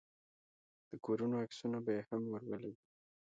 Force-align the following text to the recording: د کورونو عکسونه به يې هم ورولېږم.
د 0.89 0.91
کورونو 1.05 1.35
عکسونه 1.43 1.77
به 1.85 1.91
يې 1.97 2.01
هم 2.09 2.21
ورولېږم. 2.31 2.83